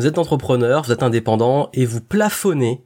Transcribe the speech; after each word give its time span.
Vous 0.00 0.06
êtes 0.06 0.16
entrepreneur, 0.16 0.82
vous 0.82 0.92
êtes 0.92 1.02
indépendant 1.02 1.68
et 1.74 1.84
vous 1.84 2.00
plafonnez 2.00 2.82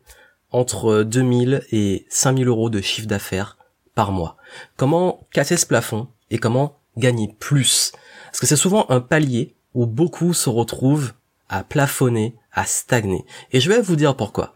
entre 0.50 1.04
2000 1.04 1.62
et 1.70 2.06
5000 2.08 2.48
euros 2.48 2.70
de 2.70 2.80
chiffre 2.80 3.06
d'affaires 3.06 3.56
par 3.94 4.10
mois. 4.10 4.36
Comment 4.76 5.20
casser 5.32 5.56
ce 5.56 5.64
plafond 5.64 6.08
et 6.32 6.38
comment 6.38 6.76
gagner 6.96 7.32
plus? 7.38 7.92
Parce 8.24 8.40
que 8.40 8.46
c'est 8.46 8.56
souvent 8.56 8.86
un 8.88 8.98
palier 8.98 9.54
où 9.74 9.86
beaucoup 9.86 10.34
se 10.34 10.50
retrouvent 10.50 11.12
à 11.48 11.62
plafonner, 11.62 12.34
à 12.52 12.64
stagner. 12.64 13.24
Et 13.52 13.60
je 13.60 13.70
vais 13.70 13.80
vous 13.80 13.94
dire 13.94 14.16
pourquoi. 14.16 14.52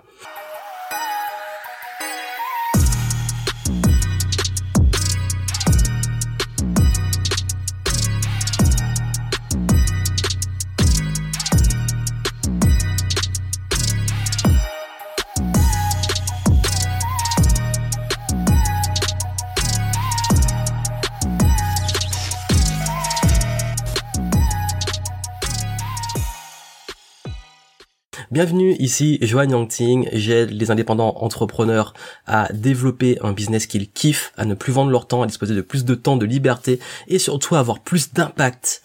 Bienvenue 28.38 28.76
ici, 28.78 29.18
Joanne 29.20 29.50
Yangting. 29.50 30.08
J'aide 30.12 30.50
les 30.50 30.70
indépendants 30.70 31.12
entrepreneurs 31.16 31.92
à 32.24 32.46
développer 32.52 33.18
un 33.20 33.32
business 33.32 33.66
qu'ils 33.66 33.90
kiffent, 33.90 34.32
à 34.36 34.44
ne 34.44 34.54
plus 34.54 34.72
vendre 34.72 34.92
leur 34.92 35.08
temps, 35.08 35.22
à 35.22 35.26
disposer 35.26 35.56
de 35.56 35.60
plus 35.60 35.84
de 35.84 35.96
temps, 35.96 36.16
de 36.16 36.24
liberté 36.24 36.78
et 37.08 37.18
surtout 37.18 37.56
à 37.56 37.58
avoir 37.58 37.80
plus 37.80 38.12
d'impact 38.12 38.82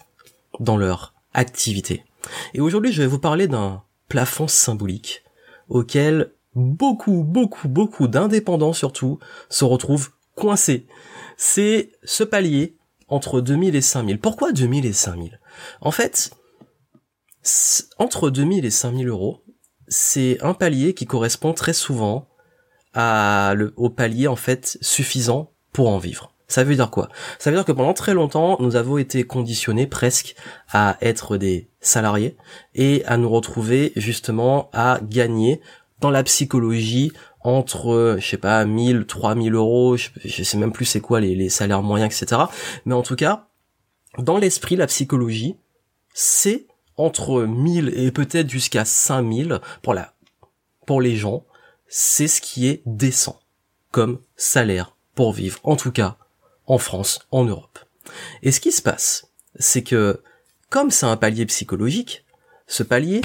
dans 0.58 0.76
leur 0.76 1.14
activité. 1.34 2.02
Et 2.52 2.60
aujourd'hui, 2.60 2.90
je 2.90 3.00
vais 3.00 3.06
vous 3.06 3.20
parler 3.20 3.46
d'un 3.46 3.84
plafond 4.08 4.48
symbolique 4.48 5.22
auquel 5.68 6.32
beaucoup, 6.56 7.22
beaucoup, 7.22 7.68
beaucoup 7.68 8.08
d'indépendants 8.08 8.72
surtout 8.72 9.20
se 9.50 9.64
retrouvent 9.64 10.10
coincés. 10.34 10.88
C'est 11.36 11.92
ce 12.02 12.24
palier 12.24 12.74
entre 13.06 13.40
2000 13.40 13.76
et 13.76 13.82
5000. 13.82 14.18
Pourquoi 14.18 14.50
2000 14.50 14.84
et 14.84 14.92
5000 14.92 15.38
En 15.80 15.92
fait, 15.92 16.32
entre 17.98 18.30
2000 18.30 18.64
et 18.64 18.70
5000 18.70 19.08
euros, 19.08 19.43
c'est 19.88 20.38
un 20.42 20.54
palier 20.54 20.94
qui 20.94 21.06
correspond 21.06 21.52
très 21.52 21.72
souvent 21.72 22.28
au 22.96 23.90
palier 23.90 24.28
en 24.28 24.36
fait 24.36 24.78
suffisant 24.80 25.50
pour 25.72 25.88
en 25.88 25.98
vivre. 25.98 26.32
Ça 26.46 26.62
veut 26.62 26.74
dire 26.74 26.90
quoi? 26.90 27.08
Ça 27.38 27.50
veut 27.50 27.56
dire 27.56 27.64
que 27.64 27.72
pendant 27.72 27.94
très 27.94 28.14
longtemps, 28.14 28.56
nous 28.60 28.76
avons 28.76 28.98
été 28.98 29.24
conditionnés 29.24 29.86
presque 29.86 30.36
à 30.72 30.96
être 31.00 31.36
des 31.36 31.68
salariés 31.80 32.36
et 32.74 33.04
à 33.06 33.16
nous 33.16 33.28
retrouver 33.28 33.92
justement 33.96 34.70
à 34.72 35.00
gagner 35.02 35.60
dans 36.00 36.10
la 36.10 36.22
psychologie 36.22 37.12
entre, 37.40 38.16
je 38.20 38.26
sais 38.26 38.36
pas, 38.36 38.64
1000, 38.64 39.06
3000 39.06 39.54
euros, 39.54 39.96
je, 39.96 40.42
sais 40.42 40.56
même 40.56 40.72
plus 40.72 40.84
c'est 40.84 41.00
quoi 41.00 41.20
les 41.20 41.48
salaires 41.48 41.82
moyens, 41.82 42.14
etc. 42.14 42.42
Mais 42.84 42.94
en 42.94 43.02
tout 43.02 43.16
cas, 43.16 43.48
dans 44.18 44.38
l'esprit, 44.38 44.76
la 44.76 44.86
psychologie, 44.86 45.56
c'est 46.12 46.66
entre 46.96 47.42
1000 47.42 47.92
et 47.96 48.10
peut-être 48.10 48.48
jusqu'à 48.48 48.84
5000 48.84 49.60
pour 49.82 49.94
la, 49.94 50.14
pour 50.86 51.00
les 51.00 51.16
gens, 51.16 51.44
c'est 51.88 52.28
ce 52.28 52.40
qui 52.40 52.66
est 52.68 52.82
décent 52.86 53.40
comme 53.90 54.20
salaire 54.36 54.96
pour 55.14 55.32
vivre, 55.32 55.60
en 55.62 55.76
tout 55.76 55.92
cas 55.92 56.16
en 56.66 56.78
France, 56.78 57.26
en 57.30 57.44
Europe. 57.44 57.78
Et 58.42 58.52
ce 58.52 58.60
qui 58.60 58.72
se 58.72 58.82
passe, 58.82 59.28
c'est 59.58 59.82
que 59.82 60.22
comme 60.70 60.90
c'est 60.90 61.06
un 61.06 61.16
palier 61.16 61.46
psychologique, 61.46 62.24
ce 62.66 62.82
palier, 62.82 63.20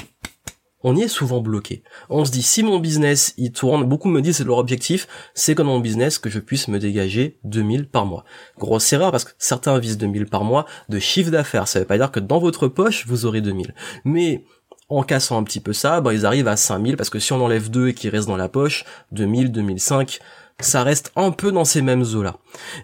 on 0.82 0.96
y 0.96 1.02
est 1.02 1.08
souvent 1.08 1.40
bloqué. 1.40 1.82
On 2.08 2.24
se 2.24 2.30
dit 2.30 2.42
si 2.42 2.62
mon 2.62 2.78
business 2.78 3.34
il 3.36 3.52
tourne, 3.52 3.84
beaucoup 3.84 4.08
me 4.08 4.20
disent 4.20 4.38
c'est 4.38 4.44
leur 4.44 4.58
objectif, 4.58 5.06
c'est 5.34 5.54
comme 5.54 5.66
mon 5.66 5.80
business 5.80 6.18
que 6.18 6.30
je 6.30 6.38
puisse 6.38 6.68
me 6.68 6.78
dégager 6.78 7.38
2000 7.44 7.86
par 7.88 8.06
mois. 8.06 8.24
Grosse 8.58 8.92
erreur 8.92 9.10
parce 9.10 9.24
que 9.24 9.32
certains 9.38 9.78
visent 9.78 9.98
2000 9.98 10.26
par 10.26 10.44
mois 10.44 10.66
de 10.88 10.98
chiffre 10.98 11.30
d'affaires. 11.30 11.68
Ça 11.68 11.80
veut 11.80 11.86
pas 11.86 11.98
dire 11.98 12.10
que 12.10 12.20
dans 12.20 12.38
votre 12.38 12.68
poche 12.68 13.06
vous 13.06 13.26
aurez 13.26 13.40
2000. 13.40 13.74
Mais 14.04 14.44
en 14.88 15.02
cassant 15.02 15.38
un 15.38 15.44
petit 15.44 15.60
peu 15.60 15.72
ça, 15.72 16.00
bah, 16.00 16.12
ils 16.12 16.26
arrivent 16.26 16.48
à 16.48 16.56
5000 16.56 16.96
parce 16.96 17.10
que 17.10 17.20
si 17.20 17.32
on 17.32 17.42
enlève 17.42 17.70
2 17.70 17.88
et 17.88 17.94
qu'il 17.94 18.10
reste 18.10 18.26
dans 18.26 18.36
la 18.36 18.48
poche, 18.48 18.84
2000, 19.12 19.52
2005, 19.52 20.18
ça 20.64 20.82
reste 20.82 21.12
un 21.16 21.30
peu 21.30 21.52
dans 21.52 21.64
ces 21.64 21.82
mêmes 21.82 22.02
eaux-là. 22.02 22.36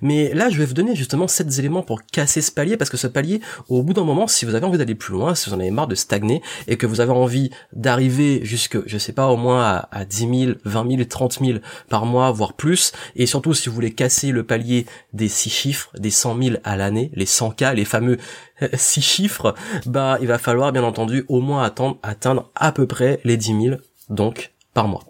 Mais 0.03 0.33
là, 0.35 0.49
je 0.51 0.59
vais 0.59 0.65
vous 0.65 0.75
donner 0.75 0.95
justement 0.95 1.29
sept 1.29 1.59
éléments 1.59 1.83
pour 1.83 2.05
casser 2.05 2.41
ce 2.41 2.51
palier, 2.51 2.77
parce 2.77 2.91
que 2.91 2.97
ce 2.97 3.07
palier, 3.07 3.41
au 3.69 3.83
bout 3.83 3.93
d'un 3.93 4.05
moment, 4.05 4.27
si 4.27 4.45
vous 4.45 4.55
avez 4.55 4.67
envie 4.67 4.79
d'aller 4.79 4.95
plus 4.95 5.13
loin, 5.13 5.35
si 5.35 5.49
vous 5.49 5.57
en 5.57 5.61
avez 5.61 5.71
marre 5.71 5.89
de 5.89 5.95
stagner, 5.95 6.43
et 6.69 6.77
que 6.77 6.87
vous 6.87 7.01
avez 7.01 7.13
envie 7.13 7.51
d'arriver 7.73 8.41
jusque, 8.45 8.79
je 8.87 8.99
sais 8.99 9.13
pas, 9.13 9.29
au 9.29 9.37
moins 9.37 9.63
à, 9.63 9.89
à 9.91 10.05
10 10.05 10.19
000, 10.19 10.53
20 10.65 10.91
000, 10.91 11.05
30 11.05 11.39
000 11.41 11.59
par 11.89 12.07
mois, 12.07 12.31
voire 12.31 12.55
plus, 12.55 12.93
et 13.15 13.27
surtout 13.27 13.55
si 13.55 13.69
vous 13.69 13.75
voulez 13.75 13.93
casser 13.93 14.31
le 14.31 14.45
palier 14.45 14.87
des 15.13 15.29
six 15.29 15.51
chiffres, 15.51 15.91
des 15.99 16.11
100 16.11 16.43
000 16.43 16.57
à 16.65 16.77
l'année, 16.77 17.11
les 17.15 17.27
100K, 17.27 17.75
les 17.75 17.85
fameux 17.85 18.19
euh, 18.63 18.69
six 18.75 19.03
chiffres, 19.03 19.55
bah, 19.87 20.19
il 20.21 20.27
va 20.27 20.39
falloir, 20.39 20.73
bien 20.73 20.85
entendu, 20.85 21.25
au 21.29 21.41
moins 21.41 21.63
attendre, 21.63 21.99
atteindre 22.03 22.51
à 22.55 22.73
peu 22.73 22.87
près 22.87 23.21
les 23.25 23.37
10 23.37 23.47
000, 23.63 23.77
donc, 24.09 24.53
par 24.75 24.89
mois. 24.89 25.05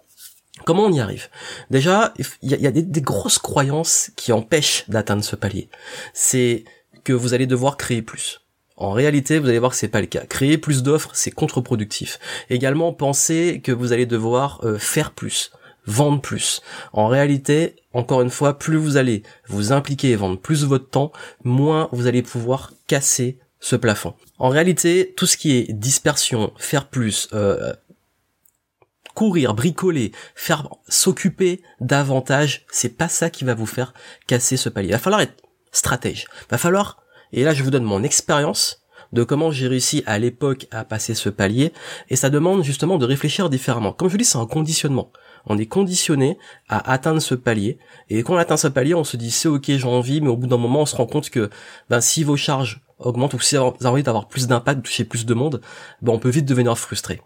Comment 0.67 0.83
on 0.83 0.91
y 0.91 0.99
arrive? 0.99 1.29
Déjà, 1.71 2.13
il 2.41 2.49
y 2.49 2.67
a, 2.67 2.71
des, 2.71 3.01
grosses 3.01 3.39
croyances 3.39 4.11
qui 4.17 4.33
empêchent 4.33 4.83
d'atteindre 4.89 5.23
ce 5.23 5.37
palier. 5.37 5.69
C'est 6.13 6.65
que 7.05 7.13
vous 7.13 7.33
allez 7.33 7.47
devoir 7.47 7.77
créer 7.77 8.01
plus. 8.01 8.41
En 8.75 8.91
réalité, 8.91 9.39
vous 9.39 9.47
allez 9.47 9.59
voir 9.59 9.71
que 9.71 9.77
c'est 9.77 9.87
pas 9.87 10.01
le 10.01 10.07
cas. 10.07 10.25
Créer 10.25 10.57
plus 10.57 10.83
d'offres, 10.83 11.11
c'est 11.13 11.31
contre-productif. 11.31 12.19
Également, 12.49 12.91
pensez 12.91 13.61
que 13.63 13.71
vous 13.71 13.93
allez 13.93 14.05
devoir 14.05 14.59
euh, 14.65 14.77
faire 14.77 15.11
plus, 15.11 15.53
vendre 15.85 16.19
plus. 16.19 16.61
En 16.91 17.07
réalité, 17.07 17.77
encore 17.93 18.21
une 18.21 18.29
fois, 18.29 18.59
plus 18.59 18.75
vous 18.75 18.97
allez 18.97 19.23
vous 19.47 19.71
impliquer 19.71 20.09
et 20.09 20.15
vendre 20.17 20.37
plus 20.37 20.65
votre 20.65 20.89
temps, 20.89 21.13
moins 21.45 21.87
vous 21.93 22.07
allez 22.07 22.23
pouvoir 22.23 22.73
casser 22.87 23.39
ce 23.61 23.77
plafond. 23.77 24.15
En 24.37 24.49
réalité, 24.49 25.13
tout 25.15 25.27
ce 25.27 25.37
qui 25.37 25.55
est 25.55 25.71
dispersion, 25.71 26.51
faire 26.57 26.89
plus, 26.89 27.29
euh, 27.31 27.71
courir, 29.17 29.55
bricoler, 29.55 30.11
faire 30.35 30.69
s'occuper 30.87 31.63
davantage, 31.81 32.67
c'est 32.69 32.95
pas 32.95 33.07
ça 33.07 33.31
qui 33.31 33.45
va 33.45 33.55
vous 33.55 33.65
faire 33.65 33.95
casser 34.27 34.57
ce 34.57 34.69
palier. 34.69 34.89
Il 34.89 34.91
va 34.91 34.99
falloir 34.99 35.21
être 35.21 35.41
stratège. 35.71 36.27
Il 36.41 36.51
va 36.51 36.59
falloir, 36.59 37.01
et 37.33 37.43
là 37.43 37.55
je 37.55 37.63
vous 37.63 37.71
donne 37.71 37.83
mon 37.83 38.03
expérience 38.03 38.83
de 39.13 39.23
comment 39.23 39.49
j'ai 39.49 39.67
réussi 39.67 40.03
à 40.05 40.19
l'époque 40.19 40.67
à 40.69 40.83
passer 40.83 41.15
ce 41.15 41.29
palier, 41.29 41.73
et 42.11 42.15
ça 42.15 42.29
demande 42.29 42.63
justement 42.63 42.99
de 42.99 43.07
réfléchir 43.07 43.49
différemment. 43.49 43.91
Comme 43.91 44.07
je 44.07 44.17
dis, 44.17 44.23
c'est 44.23 44.37
un 44.37 44.45
conditionnement. 44.45 45.11
On 45.47 45.57
est 45.57 45.65
conditionné 45.65 46.37
à 46.69 46.91
atteindre 46.91 47.19
ce 47.19 47.33
palier, 47.33 47.79
et 48.11 48.21
quand 48.21 48.35
on 48.35 48.37
atteint 48.37 48.55
ce 48.55 48.67
palier, 48.67 48.93
on 48.93 49.03
se 49.03 49.17
dit 49.17 49.31
c'est 49.31 49.47
ok, 49.47 49.65
j'ai 49.65 49.83
envie, 49.85 50.21
mais 50.21 50.29
au 50.29 50.37
bout 50.37 50.45
d'un 50.45 50.57
moment, 50.57 50.81
on 50.81 50.85
se 50.85 50.95
rend 50.95 51.07
compte 51.07 51.31
que 51.31 51.49
ben, 51.89 52.01
si 52.01 52.23
vos 52.23 52.37
charges 52.37 52.81
augmentent 52.99 53.33
ou 53.33 53.39
si 53.39 53.57
vous 53.57 53.63
avez 53.63 53.87
envie 53.87 54.03
d'avoir 54.03 54.27
plus 54.27 54.45
d'impact, 54.45 54.77
de 54.77 54.83
toucher 54.83 55.05
plus 55.05 55.25
de 55.25 55.33
monde, 55.33 55.59
ben, 56.03 56.13
on 56.13 56.19
peut 56.19 56.29
vite 56.29 56.45
devenir 56.45 56.77
frustré. 56.77 57.19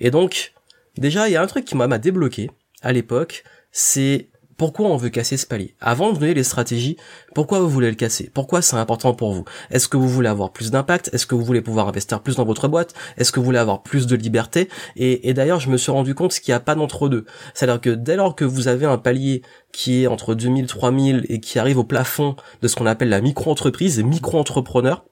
Et 0.00 0.10
donc, 0.10 0.55
Déjà, 0.98 1.28
il 1.28 1.32
y 1.32 1.36
a 1.36 1.42
un 1.42 1.46
truc 1.46 1.64
qui 1.64 1.76
m'a 1.76 1.86
débloqué 1.98 2.50
à 2.82 2.92
l'époque, 2.92 3.44
c'est 3.70 4.28
pourquoi 4.56 4.88
on 4.88 4.96
veut 4.96 5.10
casser 5.10 5.36
ce 5.36 5.46
palier. 5.46 5.76
Avant 5.80 6.08
de 6.08 6.14
vous 6.14 6.20
donner 6.20 6.32
les 6.32 6.42
stratégies, 6.42 6.96
pourquoi 7.34 7.60
vous 7.60 7.68
voulez 7.68 7.90
le 7.90 7.94
casser? 7.94 8.30
Pourquoi 8.32 8.62
c'est 8.62 8.76
important 8.76 9.12
pour 9.12 9.34
vous? 9.34 9.44
Est-ce 9.70 9.86
que 9.86 9.98
vous 9.98 10.08
voulez 10.08 10.28
avoir 10.28 10.50
plus 10.50 10.70
d'impact? 10.70 11.10
Est-ce 11.12 11.26
que 11.26 11.34
vous 11.34 11.44
voulez 11.44 11.60
pouvoir 11.60 11.88
investir 11.88 12.22
plus 12.22 12.36
dans 12.36 12.44
votre 12.46 12.66
boîte? 12.66 12.94
Est-ce 13.18 13.32
que 13.32 13.40
vous 13.40 13.44
voulez 13.44 13.58
avoir 13.58 13.82
plus 13.82 14.06
de 14.06 14.16
liberté? 14.16 14.70
Et, 14.96 15.34
d'ailleurs, 15.34 15.60
je 15.60 15.68
me 15.68 15.76
suis 15.76 15.92
rendu 15.92 16.14
compte 16.14 16.32
qu'il 16.32 16.52
n'y 16.52 16.56
a 16.56 16.60
pas 16.60 16.74
d'entre-deux. 16.74 17.26
C'est-à-dire 17.52 17.82
que 17.82 17.90
dès 17.90 18.16
lors 18.16 18.34
que 18.34 18.46
vous 18.46 18.68
avez 18.68 18.86
un 18.86 18.96
palier 18.96 19.42
qui 19.72 20.04
est 20.04 20.06
entre 20.06 20.34
2000, 20.34 20.66
3000 20.66 21.26
et 21.28 21.40
qui 21.40 21.58
arrive 21.58 21.78
au 21.78 21.84
plafond 21.84 22.36
de 22.62 22.68
ce 22.68 22.76
qu'on 22.76 22.86
appelle 22.86 23.10
la 23.10 23.20
micro-entreprise 23.20 24.02
micro-entrepreneur, 24.02 25.04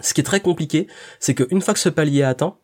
ce 0.00 0.14
qui 0.14 0.20
est 0.20 0.24
très 0.24 0.40
compliqué, 0.40 0.86
c'est 1.18 1.34
qu'une 1.34 1.60
fois 1.60 1.74
que 1.74 1.80
ce 1.80 1.88
palier 1.88 2.20
est 2.20 2.24
atteint, 2.24 2.56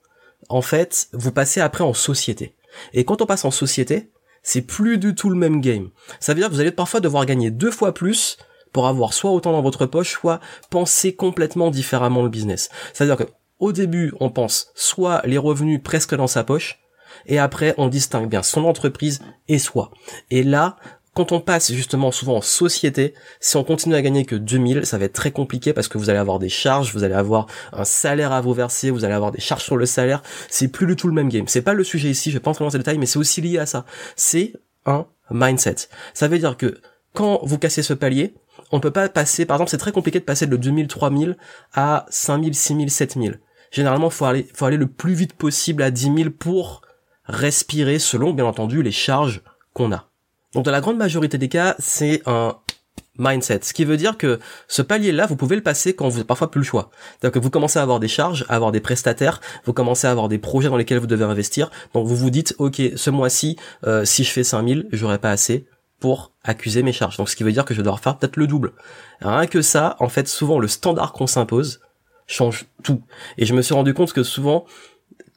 en 0.48 0.62
fait, 0.62 1.08
vous 1.12 1.32
passez 1.32 1.60
après 1.60 1.84
en 1.84 1.94
société. 1.94 2.54
Et 2.92 3.04
quand 3.04 3.22
on 3.22 3.26
passe 3.26 3.44
en 3.44 3.50
société, 3.50 4.10
c'est 4.42 4.62
plus 4.62 4.98
du 4.98 5.14
tout 5.14 5.30
le 5.30 5.36
même 5.36 5.60
game. 5.60 5.90
Ça 6.20 6.32
veut 6.32 6.40
dire 6.40 6.48
que 6.48 6.54
vous 6.54 6.60
allez 6.60 6.72
parfois 6.72 7.00
devoir 7.00 7.26
gagner 7.26 7.50
deux 7.50 7.70
fois 7.70 7.94
plus 7.94 8.38
pour 8.72 8.86
avoir 8.86 9.12
soit 9.12 9.30
autant 9.30 9.52
dans 9.52 9.62
votre 9.62 9.86
poche, 9.86 10.12
soit 10.12 10.40
penser 10.70 11.14
complètement 11.14 11.70
différemment 11.70 12.22
le 12.22 12.28
business. 12.28 12.70
C'est-à-dire 12.92 13.16
que 13.16 13.30
au 13.58 13.72
début, 13.72 14.12
on 14.18 14.30
pense 14.30 14.72
soit 14.74 15.22
les 15.24 15.38
revenus 15.38 15.80
presque 15.82 16.16
dans 16.16 16.26
sa 16.26 16.42
poche, 16.42 16.80
et 17.26 17.38
après 17.38 17.74
on 17.78 17.88
distingue 17.88 18.28
bien 18.28 18.42
son 18.42 18.64
entreprise 18.64 19.22
et 19.46 19.58
soi. 19.58 19.92
Et 20.30 20.42
là, 20.42 20.76
quand 21.14 21.32
on 21.32 21.40
passe 21.40 21.72
justement 21.72 22.10
souvent 22.10 22.36
en 22.36 22.40
société, 22.40 23.14
si 23.40 23.56
on 23.56 23.64
continue 23.64 23.94
à 23.94 24.02
gagner 24.02 24.24
que 24.24 24.34
2000, 24.34 24.86
ça 24.86 24.96
va 24.96 25.04
être 25.04 25.12
très 25.12 25.30
compliqué 25.30 25.72
parce 25.72 25.88
que 25.88 25.98
vous 25.98 26.08
allez 26.08 26.18
avoir 26.18 26.38
des 26.38 26.48
charges, 26.48 26.92
vous 26.94 27.04
allez 27.04 27.14
avoir 27.14 27.46
un 27.72 27.84
salaire 27.84 28.32
à 28.32 28.40
vous 28.40 28.54
verser, 28.54 28.90
vous 28.90 29.04
allez 29.04 29.14
avoir 29.14 29.30
des 29.30 29.40
charges 29.40 29.64
sur 29.64 29.76
le 29.76 29.84
salaire. 29.84 30.22
C'est 30.48 30.68
plus 30.68 30.86
du 30.86 30.96
tout 30.96 31.08
le 31.08 31.14
même 31.14 31.28
game. 31.28 31.46
C'est 31.48 31.62
pas 31.62 31.74
le 31.74 31.84
sujet 31.84 32.08
ici, 32.08 32.30
je 32.30 32.36
vais 32.36 32.40
pas 32.40 32.50
entrer 32.50 32.64
dans 32.64 32.70
ces 32.70 32.78
détails, 32.78 32.98
mais 32.98 33.06
c'est 33.06 33.18
aussi 33.18 33.42
lié 33.42 33.58
à 33.58 33.66
ça. 33.66 33.84
C'est 34.16 34.54
un 34.86 35.06
mindset. 35.30 35.76
Ça 36.14 36.28
veut 36.28 36.38
dire 36.38 36.56
que 36.56 36.80
quand 37.12 37.40
vous 37.42 37.58
cassez 37.58 37.82
ce 37.82 37.92
palier, 37.92 38.34
on 38.70 38.80
peut 38.80 38.90
pas 38.90 39.08
passer, 39.10 39.44
par 39.44 39.56
exemple, 39.56 39.70
c'est 39.70 39.78
très 39.78 39.92
compliqué 39.92 40.18
de 40.18 40.24
passer 40.24 40.46
de 40.46 40.56
2000, 40.56 40.86
3000 40.86 41.36
à 41.74 42.06
5000, 42.08 42.54
6000, 42.54 42.90
7000. 42.90 43.40
généralement, 43.70 44.08
faut 44.08 44.24
aller, 44.24 44.46
faut 44.54 44.64
aller 44.64 44.78
le 44.78 44.86
plus 44.86 45.12
vite 45.12 45.34
possible 45.34 45.82
à 45.82 45.90
10 45.90 46.14
000 46.16 46.30
pour 46.30 46.80
respirer 47.26 47.98
selon, 47.98 48.32
bien 48.32 48.46
entendu, 48.46 48.82
les 48.82 48.92
charges 48.92 49.42
qu'on 49.74 49.92
a. 49.92 50.11
Donc, 50.54 50.64
dans 50.64 50.70
la 50.70 50.80
grande 50.80 50.96
majorité 50.96 51.38
des 51.38 51.48
cas, 51.48 51.74
c'est 51.78 52.22
un 52.26 52.56
mindset. 53.18 53.60
Ce 53.62 53.72
qui 53.72 53.84
veut 53.84 53.96
dire 53.96 54.16
que 54.16 54.38
ce 54.68 54.82
palier-là, 54.82 55.26
vous 55.26 55.36
pouvez 55.36 55.56
le 55.56 55.62
passer 55.62 55.94
quand 55.94 56.08
vous 56.08 56.16
n'avez 56.16 56.24
parfois 56.24 56.50
plus 56.50 56.60
le 56.60 56.64
choix. 56.64 56.90
C'est-à-dire 57.20 57.32
que 57.32 57.38
vous 57.38 57.50
commencez 57.50 57.78
à 57.78 57.82
avoir 57.82 58.00
des 58.00 58.08
charges, 58.08 58.46
à 58.48 58.56
avoir 58.56 58.72
des 58.72 58.80
prestataires, 58.80 59.40
vous 59.64 59.72
commencez 59.72 60.06
à 60.06 60.10
avoir 60.10 60.28
des 60.28 60.38
projets 60.38 60.68
dans 60.68 60.76
lesquels 60.76 60.98
vous 60.98 61.06
devez 61.06 61.24
investir. 61.24 61.70
Donc 61.94 62.06
vous 62.06 62.16
vous 62.16 62.30
dites, 62.30 62.54
ok, 62.58 62.80
ce 62.96 63.10
mois-ci, 63.10 63.56
euh, 63.86 64.04
si 64.04 64.24
je 64.24 64.30
fais 64.30 64.44
5000, 64.44 64.88
j'aurai 64.92 65.18
pas 65.18 65.30
assez 65.30 65.66
pour 66.00 66.32
accuser 66.42 66.82
mes 66.82 66.92
charges. 66.92 67.16
Donc 67.16 67.28
ce 67.28 67.36
qui 67.36 67.44
veut 67.44 67.52
dire 67.52 67.64
que 67.64 67.74
je 67.74 67.82
dois 67.82 67.96
faire 67.96 68.16
peut-être 68.16 68.36
le 68.36 68.46
double. 68.46 68.72
Rien 69.20 69.46
que 69.46 69.62
ça, 69.62 69.96
en 70.00 70.08
fait, 70.08 70.26
souvent 70.26 70.58
le 70.58 70.68
standard 70.68 71.12
qu'on 71.12 71.26
s'impose 71.26 71.80
change 72.26 72.66
tout. 72.82 73.02
Et 73.36 73.46
je 73.46 73.54
me 73.54 73.62
suis 73.62 73.74
rendu 73.74 73.94
compte 73.94 74.12
que 74.12 74.22
souvent, 74.22 74.64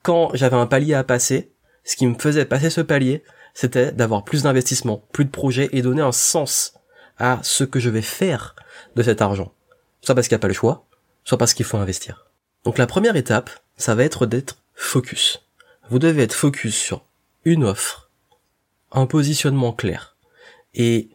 quand 0.01 0.31
j'avais 0.33 0.55
un 0.55 0.67
palier 0.67 0.93
à 0.93 1.03
passer, 1.03 1.51
ce 1.83 1.95
qui 1.95 2.07
me 2.07 2.15
faisait 2.15 2.45
passer 2.45 2.69
ce 2.69 2.81
palier, 2.81 3.23
c'était 3.55 3.93
d'avoir 3.93 4.23
plus 4.23 4.43
d'investissement, 4.43 5.03
plus 5.13 5.25
de 5.25 5.31
projets 5.31 5.69
et 5.71 5.81
donner 5.81 6.03
un 6.03 6.11
sens 6.11 6.75
à 7.17 7.39
ce 7.41 7.63
que 7.63 7.79
je 7.79 7.89
vais 7.89 8.03
faire 8.03 8.53
de 8.95 9.01
cet 9.01 9.21
argent. 9.21 9.53
Soit 10.01 10.13
parce 10.13 10.27
qu'il 10.27 10.35
n'y 10.35 10.39
a 10.39 10.43
pas 10.43 10.49
le 10.49 10.53
choix, 10.53 10.85
soit 11.23 11.37
parce 11.37 11.55
qu'il 11.55 11.65
faut 11.65 11.77
investir. 11.77 12.27
Donc 12.65 12.77
la 12.77 12.85
première 12.85 13.15
étape, 13.15 13.49
ça 13.77 13.95
va 13.95 14.03
être 14.03 14.25
d'être 14.25 14.57
focus. 14.75 15.41
Vous 15.89 15.99
devez 15.99 16.23
être 16.23 16.33
focus 16.33 16.75
sur 16.75 17.05
une 17.45 17.63
offre, 17.63 18.09
un 18.91 19.05
positionnement 19.05 19.71
clair. 19.71 20.17
Et 20.73 21.09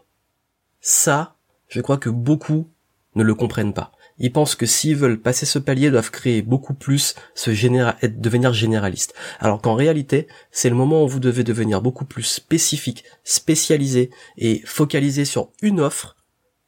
ça, 0.81 1.37
je 1.69 1.81
crois 1.83 1.99
que 1.99 2.09
beaucoup 2.09 2.71
ne 3.17 3.23
le 3.23 3.35
comprennent 3.35 3.75
pas. 3.75 3.93
Ils 4.21 4.33
pensent 4.33 4.55
que 4.55 4.67
s'ils 4.67 4.97
veulent 4.97 5.19
passer 5.19 5.47
ce 5.47 5.59
palier, 5.59 5.87
ils 5.87 5.93
doivent 5.93 6.11
créer 6.11 6.43
beaucoup 6.43 6.75
plus, 6.75 7.15
se 7.35 7.51
devenir 7.51 8.53
généraliste. 8.53 9.15
Alors 9.41 9.63
qu'en 9.63 9.75
réalité, 9.75 10.29
c'est 10.53 10.69
le 10.69 10.77
moment 10.77 11.03
où 11.03 11.09
vous 11.09 11.21
devez 11.21 11.43
devenir 11.43 11.81
beaucoup 11.81 12.05
plus 12.05 12.23
spécifique, 12.23 13.05
spécialisé 13.25 14.11
et 14.37 14.61
focalisé 14.67 15.25
sur 15.25 15.51
une 15.63 15.81
offre, 15.81 16.17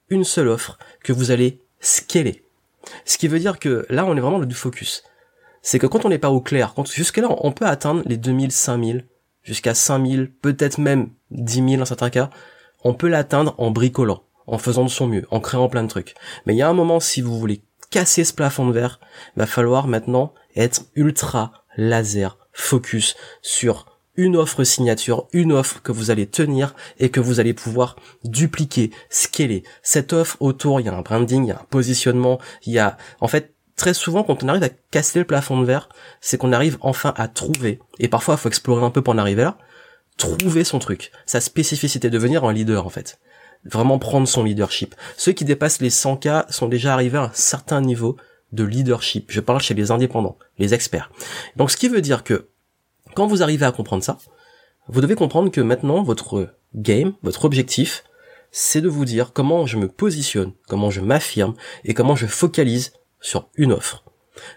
une 0.09 0.25
seule 0.25 0.49
offre, 0.49 0.79
que 1.05 1.13
vous 1.13 1.31
allez 1.31 1.61
scaler. 1.79 2.43
Ce 3.05 3.19
qui 3.19 3.29
veut 3.29 3.39
dire 3.39 3.59
que 3.59 3.85
là, 3.91 4.07
on 4.07 4.17
est 4.17 4.21
vraiment 4.21 4.39
dans 4.39 4.47
du 4.47 4.55
focus. 4.55 5.05
C'est 5.61 5.79
que 5.79 5.87
quand 5.87 6.07
on 6.07 6.09
n'est 6.09 6.19
pas 6.19 6.31
au 6.31 6.41
clair, 6.41 6.73
quand 6.75 6.91
jusque-là, 6.91 7.29
on 7.31 7.53
peut 7.53 7.67
atteindre 7.67 8.03
les 8.07 8.17
2000, 8.17 8.51
5000, 8.51 9.07
jusqu'à 9.43 9.75
5000, 9.75 10.33
peut-être 10.41 10.79
même 10.79 11.11
10 11.31 11.55
000 11.55 11.77
dans 11.77 11.85
certains 11.85 12.11
cas, 12.11 12.31
on 12.83 12.95
peut 12.95 13.09
l'atteindre 13.09 13.55
en 13.59 13.71
bricolant 13.71 14.25
en 14.47 14.59
faisant 14.59 14.85
de 14.85 14.91
son 14.91 15.07
mieux, 15.07 15.27
en 15.31 15.41
créant 15.41 15.69
plein 15.69 15.83
de 15.83 15.89
trucs. 15.89 16.15
Mais 16.47 16.55
il 16.55 16.59
y 16.59 16.63
a 16.63 16.69
un 16.69 16.75
moment, 16.75 17.01
si 17.01 17.21
vous 17.21 17.39
voulez 17.39 17.63
casser 17.91 18.25
ce 18.25 18.33
plafond 18.33 18.67
de 18.67 18.73
verre, 18.73 19.01
va 19.37 19.47
falloir 19.47 19.87
maintenant 19.87 20.33
être 20.57 20.83
ultra 20.95 21.53
laser 21.77 22.39
focus 22.53 23.17
sur 23.41 23.87
une 24.17 24.37
offre 24.37 24.65
signature, 24.65 25.29
une 25.33 25.53
offre 25.53 25.81
que 25.83 25.93
vous 25.93 26.11
allez 26.11 26.27
tenir 26.27 26.75
et 26.99 27.09
que 27.09 27.21
vous 27.21 27.41
allez 27.41 27.55
pouvoir 27.55 27.97
dupliquer, 28.25 28.91
scaler. 29.09 29.63
Cette 29.83 30.13
offre 30.13 30.37
autour, 30.41 30.81
il 30.81 30.87
y 30.87 30.89
a 30.89 30.95
un 30.95 31.01
branding, 31.01 31.45
il 31.45 31.49
y 31.49 31.53
a 31.53 31.61
un 31.61 31.67
positionnement, 31.71 32.39
il 32.67 32.75
y 32.75 32.79
a, 32.79 32.99
en 33.21 33.29
fait, 33.29 33.55
très 33.77 33.95
souvent, 33.95 34.23
quand 34.23 34.43
on 34.43 34.49
arrive 34.49 34.65
à 34.65 34.69
casser 34.69 35.19
le 35.19 35.25
plafond 35.25 35.61
de 35.61 35.65
verre, 35.65 35.89
c'est 36.21 36.37
qu'on 36.37 36.53
arrive 36.53 36.77
enfin 36.83 37.15
à 37.17 37.27
trouver, 37.27 37.81
et 37.99 38.09
parfois 38.09 38.35
il 38.35 38.39
faut 38.39 38.49
explorer 38.49 38.85
un 38.85 38.91
peu 38.91 39.01
pour 39.01 39.15
en 39.15 39.19
arriver 39.19 39.45
là, 39.45 39.57
trouver 40.19 40.63
son 40.63 40.79
truc, 40.79 41.11
sa 41.25 41.41
spécificité, 41.41 42.11
devenir 42.11 42.45
un 42.45 42.53
leader 42.53 42.87
en 42.87 42.91
fait 42.91 43.19
vraiment 43.65 43.99
prendre 43.99 44.27
son 44.27 44.45
leadership. 44.45 44.95
Ceux 45.17 45.33
qui 45.33 45.45
dépassent 45.45 45.81
les 45.81 45.91
100K 45.91 46.51
sont 46.53 46.69
déjà 46.69 46.95
arrivés 46.95 47.19
à 47.19 47.25
un 47.25 47.31
certain 47.33 47.81
niveau 47.81 48.17
de 48.53 48.65
leadership. 48.65 49.31
Je 49.31 49.41
parle 49.41 49.61
chez 49.61 49.75
les 49.75 49.91
indépendants, 49.91 50.39
les 50.59 50.75
experts. 50.75 51.11
Donc 51.57 51.71
ce 51.71 51.77
qui 51.77 51.89
veut 51.89 52.01
dire 52.01 52.25
que 52.25 52.49
quand 53.15 53.27
vous 53.27 53.43
arrivez 53.43 53.67
à 53.67 53.73
comprendre 53.73 54.05
ça, 54.05 54.19
vous 54.89 55.01
devez 55.01 55.15
comprendre 55.15 55.51
que 55.51 55.61
maintenant 55.61 56.03
votre 56.03 56.55
game, 56.75 57.15
votre 57.23 57.45
objectif, 57.45 58.05
c'est 58.51 58.81
de 58.81 58.89
vous 58.89 59.05
dire 59.05 59.33
comment 59.33 59.67
je 59.67 59.79
me 59.79 59.89
positionne, 59.89 60.53
comment 60.69 60.91
je 60.91 61.01
m'affirme 61.01 61.55
et 61.85 61.95
comment 61.95 62.17
je 62.17 62.27
focalise 62.27 62.93
sur 63.21 63.49
une 63.57 63.73
offre. 63.73 64.05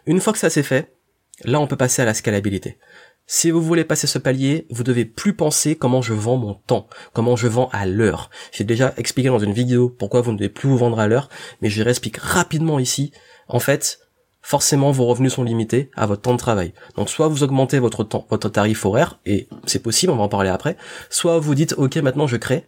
Une 0.06 0.20
fois 0.20 0.34
que 0.34 0.40
ça 0.40 0.50
c'est 0.50 0.64
fait, 0.64 0.96
là 1.44 1.60
on 1.60 1.68
peut 1.68 1.78
passer 1.78 2.02
à 2.02 2.06
la 2.06 2.14
scalabilité. 2.14 2.78
Si 3.28 3.50
vous 3.50 3.62
voulez 3.62 3.84
passer 3.84 4.06
ce 4.06 4.20
palier, 4.20 4.68
vous 4.70 4.84
devez 4.84 5.04
plus 5.04 5.36
penser 5.36 5.76
comment 5.76 6.02
je 6.02 6.14
vends 6.14 6.38
mon 6.38 6.54
temps, 6.54 6.88
comment 7.12 7.36
je 7.36 7.48
vends 7.48 7.70
à 7.72 7.88
l'heure. 7.88 8.30
J'ai 8.52 8.64
déjà 8.64 8.94
expliqué 8.98 9.30
dans 9.30 9.40
une 9.40 9.54
vidéo 9.54 9.90
pourquoi 9.90 10.22
vous 10.22 10.32
ne 10.32 10.38
devez 10.38 10.50
plus 10.50 10.70
vous 10.70 10.78
vendre 10.78 11.00
à 11.00 11.08
l'heure, 11.08 11.30
mais 11.62 11.70
je 11.70 11.82
réexplique 11.82 12.18
rapidement 12.18 12.78
ici. 12.78 13.12
En 13.48 13.60
fait, 13.60 14.00
forcément 14.44 14.92
vos 14.92 15.06
revenus 15.08 15.34
sont 15.34 15.44
limités 15.44 15.90
à 15.96 16.06
votre 16.06 16.22
temps 16.22 16.34
de 16.34 16.40
travail. 16.40 16.74
Donc 16.98 17.10
soit 17.10 17.28
vous 17.28 17.42
augmentez 17.42 17.80
votre 17.80 18.04
temps, 18.04 18.28
votre 18.30 18.48
tarif 18.48 18.86
horaire, 18.86 19.20
et 19.26 19.48
c'est 19.66 19.82
possible, 19.82 20.12
on 20.12 20.18
va 20.18 20.24
en 20.24 20.30
parler 20.30 20.50
après, 20.50 20.78
soit 21.10 21.40
vous 21.40 21.56
dites 21.56 21.74
ok 21.78 21.96
maintenant 21.98 22.28
je 22.28 22.38
crée 22.38 22.68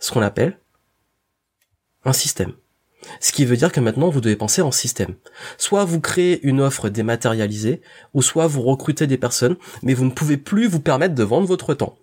ce 0.00 0.10
qu'on 0.10 0.22
appelle 0.22 0.58
un 2.06 2.14
système. 2.14 2.54
Ce 3.20 3.32
qui 3.32 3.44
veut 3.44 3.56
dire 3.56 3.72
que 3.72 3.80
maintenant 3.80 4.08
vous 4.08 4.20
devez 4.20 4.36
penser 4.36 4.62
en 4.62 4.70
système. 4.70 5.14
Soit 5.56 5.84
vous 5.84 6.00
créez 6.00 6.40
une 6.46 6.60
offre 6.60 6.88
dématérialisée, 6.88 7.80
ou 8.14 8.22
soit 8.22 8.46
vous 8.46 8.62
recrutez 8.62 9.06
des 9.06 9.18
personnes, 9.18 9.56
mais 9.82 9.94
vous 9.94 10.04
ne 10.04 10.10
pouvez 10.10 10.36
plus 10.36 10.66
vous 10.66 10.80
permettre 10.80 11.14
de 11.14 11.22
vendre 11.22 11.46
votre 11.46 11.74
temps. 11.74 11.96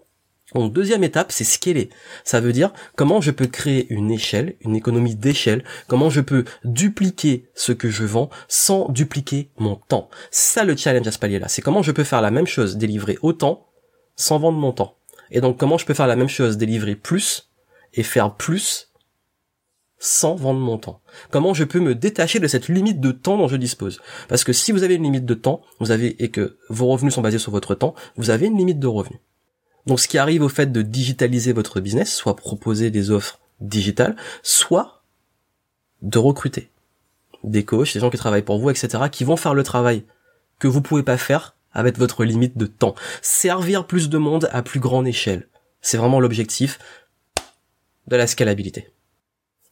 Donc 0.53 0.73
deuxième 0.73 1.03
étape, 1.03 1.31
c'est 1.31 1.43
scaler. 1.43 1.89
Ça 2.23 2.39
veut 2.39 2.53
dire 2.53 2.71
comment 2.95 3.19
je 3.19 3.31
peux 3.31 3.47
créer 3.47 3.91
une 3.91 4.11
échelle, 4.11 4.55
une 4.61 4.75
économie 4.75 5.15
d'échelle, 5.15 5.63
comment 5.87 6.09
je 6.09 6.21
peux 6.21 6.45
dupliquer 6.63 7.49
ce 7.55 7.71
que 7.71 7.89
je 7.89 8.03
vends 8.03 8.29
sans 8.47 8.89
dupliquer 8.89 9.49
mon 9.57 9.75
temps. 9.75 10.09
Ça 10.29 10.63
le 10.63 10.77
challenge 10.77 11.07
à 11.07 11.11
ce 11.11 11.19
palier-là. 11.19 11.47
C'est 11.47 11.63
comment 11.63 11.81
je 11.81 11.91
peux 11.91 12.03
faire 12.03 12.21
la 12.21 12.31
même 12.31 12.45
chose, 12.45 12.77
délivrer 12.77 13.17
autant 13.21 13.67
sans 14.15 14.37
vendre 14.37 14.59
mon 14.59 14.71
temps. 14.71 14.97
Et 15.31 15.41
donc 15.41 15.57
comment 15.57 15.77
je 15.79 15.85
peux 15.85 15.95
faire 15.95 16.07
la 16.07 16.15
même 16.15 16.29
chose, 16.29 16.57
délivrer 16.57 16.95
plus 16.95 17.49
et 17.93 18.03
faire 18.03 18.35
plus 18.35 18.93
sans 19.97 20.35
vendre 20.35 20.59
mon 20.59 20.77
temps 20.77 21.01
Comment 21.31 21.53
je 21.53 21.63
peux 21.63 21.79
me 21.79 21.95
détacher 21.95 22.39
de 22.39 22.47
cette 22.47 22.67
limite 22.67 22.99
de 22.99 23.11
temps 23.11 23.37
dont 23.37 23.47
je 23.47 23.55
dispose? 23.55 24.01
Parce 24.27 24.43
que 24.43 24.53
si 24.53 24.71
vous 24.71 24.83
avez 24.83 24.95
une 24.95 25.03
limite 25.03 25.25
de 25.25 25.33
temps, 25.33 25.61
vous 25.79 25.91
avez 25.91 26.21
et 26.23 26.29
que 26.29 26.57
vos 26.69 26.87
revenus 26.87 27.13
sont 27.13 27.21
basés 27.21 27.39
sur 27.39 27.51
votre 27.51 27.75
temps, 27.75 27.95
vous 28.17 28.29
avez 28.29 28.47
une 28.47 28.57
limite 28.57 28.79
de 28.79 28.87
revenus. 28.87 29.19
Donc 29.85 29.99
ce 29.99 30.07
qui 30.07 30.17
arrive 30.17 30.41
au 30.41 30.49
fait 30.49 30.71
de 30.71 30.81
digitaliser 30.81 31.53
votre 31.53 31.79
business, 31.79 32.13
soit 32.13 32.35
proposer 32.35 32.89
des 32.91 33.11
offres 33.11 33.39
digitales, 33.61 34.15
soit 34.43 35.03
de 36.01 36.17
recruter 36.17 36.69
des 37.43 37.63
coachs, 37.63 37.93
des 37.93 37.99
gens 37.99 38.09
qui 38.09 38.17
travaillent 38.17 38.41
pour 38.41 38.59
vous, 38.59 38.69
etc., 38.69 39.03
qui 39.11 39.23
vont 39.23 39.37
faire 39.37 39.53
le 39.53 39.63
travail 39.63 40.03
que 40.59 40.67
vous 40.67 40.81
pouvez 40.81 41.03
pas 41.03 41.17
faire 41.17 41.55
avec 41.71 41.97
votre 41.97 42.23
limite 42.23 42.57
de 42.57 42.65
temps. 42.65 42.95
Servir 43.21 43.85
plus 43.85 44.09
de 44.09 44.17
monde 44.17 44.49
à 44.51 44.61
plus 44.63 44.79
grande 44.79 45.07
échelle. 45.07 45.47
C'est 45.81 45.97
vraiment 45.97 46.19
l'objectif 46.19 46.79
de 48.07 48.15
la 48.15 48.27
scalabilité. 48.27 48.89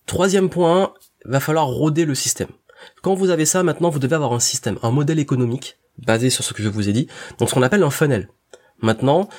Troisième 0.05 0.49
point, 0.49 0.93
va 1.25 1.39
falloir 1.39 1.67
roder 1.67 2.05
le 2.05 2.15
système. 2.15 2.49
Quand 3.01 3.13
vous 3.13 3.29
avez 3.29 3.45
ça, 3.45 3.63
maintenant, 3.63 3.89
vous 3.89 3.99
devez 3.99 4.15
avoir 4.15 4.33
un 4.33 4.39
système, 4.39 4.77
un 4.83 4.91
modèle 4.91 5.19
économique 5.19 5.77
basé 5.97 6.29
sur 6.29 6.43
ce 6.43 6.53
que 6.53 6.63
je 6.63 6.69
vous 6.69 6.89
ai 6.89 6.93
dit, 6.93 7.07
donc 7.39 7.49
ce 7.49 7.53
qu'on 7.53 7.61
appelle 7.61 7.83
un 7.83 7.89
funnel. 7.89 8.29
Maintenant, 8.81 9.29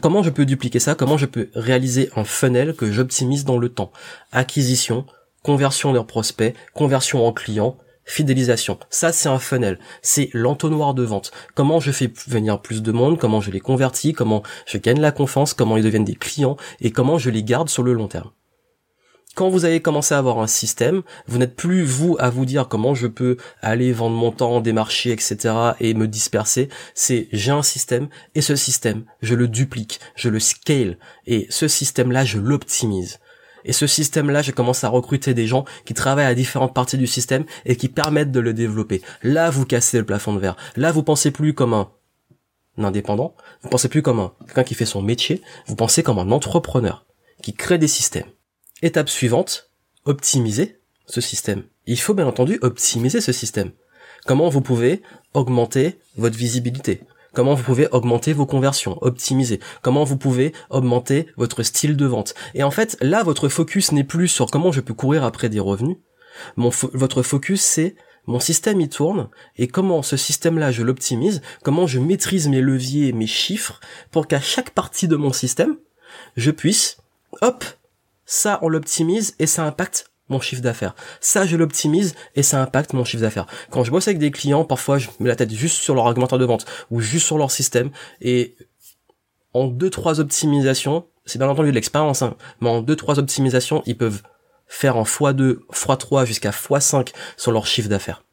comment 0.00 0.22
je 0.22 0.30
peux 0.30 0.46
dupliquer 0.46 0.78
ça? 0.78 0.94
Comment 0.94 1.16
je 1.16 1.26
peux 1.26 1.48
réaliser 1.54 2.10
un 2.14 2.24
funnel 2.24 2.74
que 2.74 2.92
j'optimise 2.92 3.44
dans 3.44 3.58
le 3.58 3.68
temps? 3.68 3.90
Acquisition, 4.30 5.06
conversion 5.42 5.92
de 5.92 5.98
prospects, 6.00 6.54
conversion 6.74 7.26
en 7.26 7.32
clients, 7.32 7.76
fidélisation. 8.04 8.78
Ça, 8.90 9.10
c'est 9.10 9.28
un 9.28 9.40
funnel. 9.40 9.80
C'est 10.02 10.30
l'entonnoir 10.32 10.94
de 10.94 11.02
vente. 11.02 11.32
Comment 11.54 11.80
je 11.80 11.90
fais 11.90 12.12
venir 12.28 12.60
plus 12.60 12.82
de 12.82 12.92
monde, 12.92 13.18
comment 13.18 13.40
je 13.40 13.50
les 13.50 13.60
convertis, 13.60 14.12
comment 14.12 14.44
je 14.66 14.78
gagne 14.78 15.00
la 15.00 15.10
confiance, 15.10 15.54
comment 15.54 15.76
ils 15.76 15.82
deviennent 15.82 16.04
des 16.04 16.14
clients? 16.14 16.56
Et 16.80 16.92
comment 16.92 17.18
je 17.18 17.30
les 17.30 17.42
garde 17.42 17.68
sur 17.68 17.82
le 17.82 17.94
long 17.94 18.06
terme? 18.06 18.30
Quand 19.34 19.48
vous 19.48 19.64
avez 19.64 19.80
commencé 19.80 20.14
à 20.14 20.18
avoir 20.18 20.38
un 20.38 20.46
système, 20.46 21.02
vous 21.26 21.38
n'êtes 21.38 21.56
plus 21.56 21.82
vous 21.82 22.16
à 22.20 22.30
vous 22.30 22.46
dire 22.46 22.68
comment 22.68 22.94
je 22.94 23.06
peux 23.06 23.36
aller 23.62 23.92
vendre 23.92 24.16
mon 24.16 24.30
temps, 24.30 24.60
démarcher, 24.60 25.10
etc. 25.10 25.54
et 25.80 25.94
me 25.94 26.06
disperser. 26.06 26.68
C'est 26.94 27.28
j'ai 27.32 27.50
un 27.50 27.62
système 27.62 28.08
et 28.34 28.40
ce 28.40 28.56
système, 28.56 29.04
je 29.22 29.34
le 29.34 29.48
duplique, 29.48 30.00
je 30.14 30.28
le 30.28 30.40
scale 30.40 30.98
et 31.26 31.46
ce 31.50 31.68
système-là, 31.68 32.24
je 32.24 32.38
l'optimise. 32.38 33.18
Et 33.64 33.72
ce 33.72 33.86
système-là, 33.86 34.42
je 34.42 34.52
commence 34.52 34.84
à 34.84 34.88
recruter 34.88 35.32
des 35.32 35.46
gens 35.46 35.64
qui 35.86 35.94
travaillent 35.94 36.26
à 36.26 36.34
différentes 36.34 36.74
parties 36.74 36.98
du 36.98 37.06
système 37.06 37.44
et 37.64 37.76
qui 37.76 37.88
permettent 37.88 38.30
de 38.30 38.40
le 38.40 38.52
développer. 38.52 39.00
Là, 39.22 39.48
vous 39.48 39.64
cassez 39.64 39.98
le 39.98 40.04
plafond 40.04 40.34
de 40.34 40.38
verre. 40.38 40.56
Là, 40.76 40.92
vous 40.92 41.02
pensez 41.02 41.30
plus 41.30 41.54
comme 41.54 41.72
un 41.72 41.88
indépendant. 42.76 43.34
Vous 43.62 43.70
pensez 43.70 43.88
plus 43.88 44.02
comme 44.02 44.20
un 44.20 44.32
quelqu'un 44.46 44.64
qui 44.64 44.74
fait 44.74 44.84
son 44.84 45.00
métier. 45.00 45.40
Vous 45.66 45.76
pensez 45.76 46.02
comme 46.02 46.18
un 46.18 46.30
entrepreneur 46.30 47.06
qui 47.42 47.54
crée 47.54 47.78
des 47.78 47.88
systèmes 47.88 48.26
Étape 48.84 49.08
suivante, 49.08 49.70
optimiser 50.04 50.78
ce 51.06 51.22
système. 51.22 51.62
Il 51.86 51.98
faut 51.98 52.12
bien 52.12 52.26
entendu 52.26 52.58
optimiser 52.60 53.22
ce 53.22 53.32
système. 53.32 53.70
Comment 54.26 54.50
vous 54.50 54.60
pouvez 54.60 55.00
augmenter 55.32 55.98
votre 56.18 56.36
visibilité? 56.36 57.00
Comment 57.32 57.54
vous 57.54 57.62
pouvez 57.62 57.88
augmenter 57.92 58.34
vos 58.34 58.44
conversions, 58.44 58.98
optimiser 59.00 59.58
Comment 59.80 60.04
vous 60.04 60.18
pouvez 60.18 60.52
augmenter 60.68 61.28
votre 61.38 61.62
style 61.62 61.96
de 61.96 62.04
vente? 62.04 62.34
Et 62.52 62.62
en 62.62 62.70
fait, 62.70 62.98
là, 63.00 63.22
votre 63.22 63.48
focus 63.48 63.90
n'est 63.90 64.04
plus 64.04 64.28
sur 64.28 64.50
comment 64.50 64.70
je 64.70 64.82
peux 64.82 64.92
courir 64.92 65.24
après 65.24 65.48
des 65.48 65.60
revenus. 65.60 65.96
Votre 66.58 67.22
focus, 67.22 67.62
c'est 67.62 67.96
mon 68.26 68.38
système 68.38 68.82
il 68.82 68.90
tourne 68.90 69.30
et 69.56 69.66
comment 69.66 70.02
ce 70.02 70.18
système-là 70.18 70.72
je 70.72 70.82
l'optimise, 70.82 71.40
comment 71.62 71.86
je 71.86 72.00
maîtrise 72.00 72.48
mes 72.48 72.60
leviers, 72.60 73.14
mes 73.14 73.26
chiffres 73.26 73.80
pour 74.10 74.26
qu'à 74.26 74.42
chaque 74.42 74.72
partie 74.72 75.08
de 75.08 75.16
mon 75.16 75.32
système, 75.32 75.78
je 76.36 76.50
puisse, 76.50 76.98
hop, 77.40 77.64
ça 78.26 78.58
on 78.62 78.68
l'optimise 78.68 79.34
et 79.38 79.46
ça 79.46 79.64
impacte 79.64 80.10
mon 80.28 80.40
chiffre 80.40 80.62
d'affaires. 80.62 80.94
Ça, 81.20 81.46
je 81.46 81.56
l'optimise 81.56 82.14
et 82.34 82.42
ça 82.42 82.62
impacte 82.62 82.92
mon 82.94 83.04
chiffre 83.04 83.22
d'affaires. 83.22 83.46
Quand 83.70 83.84
je 83.84 83.90
bosse 83.90 84.08
avec 84.08 84.18
des 84.18 84.30
clients, 84.30 84.64
parfois 84.64 84.98
je 84.98 85.08
mets 85.20 85.28
la 85.28 85.36
tête 85.36 85.52
juste 85.52 85.82
sur 85.82 85.94
leur 85.94 86.06
argumentaire 86.06 86.38
de 86.38 86.44
vente 86.44 86.64
ou 86.90 87.00
juste 87.00 87.26
sur 87.26 87.38
leur 87.38 87.50
système 87.50 87.90
et 88.20 88.56
en 89.52 89.66
deux 89.66 89.90
trois 89.90 90.20
optimisations, 90.20 91.06
c'est 91.26 91.38
bien 91.38 91.48
entendu 91.48 91.70
de 91.70 91.74
l'expérience, 91.74 92.22
hein, 92.22 92.36
mais 92.60 92.68
en 92.68 92.82
deux 92.82 92.96
trois 92.96 93.18
optimisations, 93.18 93.82
ils 93.86 93.96
peuvent 93.96 94.22
faire 94.66 94.96
en 94.96 95.04
x2, 95.04 95.58
x3 95.72 96.26
jusqu'à 96.26 96.50
x5 96.50 97.12
sur 97.36 97.52
leur 97.52 97.66
chiffre 97.66 97.88
d'affaires. 97.88 98.24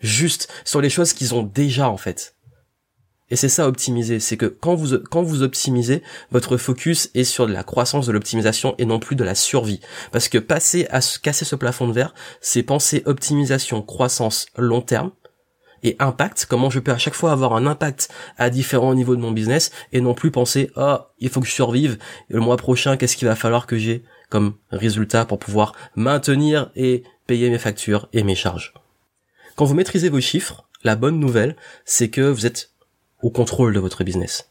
Juste 0.00 0.48
sur 0.64 0.80
les 0.80 0.90
choses 0.90 1.12
qu'ils 1.12 1.34
ont 1.34 1.42
déjà 1.42 1.88
en 1.88 1.96
fait. 1.96 2.36
Et 3.30 3.36
c'est 3.36 3.48
ça 3.48 3.68
optimiser, 3.68 4.20
c'est 4.20 4.36
que 4.38 4.46
quand 4.46 4.74
vous 4.74 4.98
quand 4.98 5.22
vous 5.22 5.42
optimisez, 5.42 6.02
votre 6.30 6.56
focus 6.56 7.10
est 7.14 7.24
sur 7.24 7.46
de 7.46 7.52
la 7.52 7.62
croissance 7.62 8.06
de 8.06 8.12
l'optimisation 8.12 8.74
et 8.78 8.86
non 8.86 8.98
plus 8.98 9.16
de 9.16 9.24
la 9.24 9.34
survie. 9.34 9.80
Parce 10.12 10.28
que 10.28 10.38
passer 10.38 10.86
à 10.90 11.00
casser 11.22 11.44
ce 11.44 11.56
plafond 11.56 11.88
de 11.88 11.92
verre, 11.92 12.14
c'est 12.40 12.62
penser 12.62 13.02
optimisation, 13.04 13.82
croissance 13.82 14.46
long 14.56 14.80
terme 14.80 15.10
et 15.82 15.96
impact, 15.98 16.46
comment 16.48 16.70
je 16.70 16.80
peux 16.80 16.92
à 16.92 16.98
chaque 16.98 17.14
fois 17.14 17.32
avoir 17.32 17.54
un 17.54 17.66
impact 17.66 18.08
à 18.36 18.50
différents 18.50 18.94
niveaux 18.94 19.16
de 19.16 19.20
mon 19.20 19.30
business 19.30 19.70
et 19.92 20.00
non 20.00 20.14
plus 20.14 20.30
penser 20.30 20.70
oh, 20.76 20.96
il 21.18 21.28
faut 21.28 21.40
que 21.40 21.46
je 21.46 21.52
survive 21.52 21.98
le 22.28 22.40
mois 22.40 22.56
prochain 22.56 22.96
qu'est-ce 22.96 23.16
qu'il 23.16 23.28
va 23.28 23.36
falloir 23.36 23.66
que 23.66 23.78
j'ai 23.78 24.02
comme 24.28 24.54
résultat 24.70 25.24
pour 25.24 25.38
pouvoir 25.38 25.74
maintenir 25.94 26.70
et 26.74 27.04
payer 27.26 27.50
mes 27.50 27.58
factures 27.58 28.08
et 28.12 28.22
mes 28.22 28.34
charges. 28.34 28.74
Quand 29.56 29.64
vous 29.64 29.74
maîtrisez 29.74 30.08
vos 30.08 30.20
chiffres, 30.20 30.68
la 30.84 30.96
bonne 30.96 31.18
nouvelle, 31.18 31.56
c'est 31.84 32.10
que 32.10 32.20
vous 32.20 32.46
êtes 32.46 32.70
au 33.22 33.30
contrôle 33.30 33.74
de 33.74 33.80
votre 33.80 34.04
business. 34.04 34.50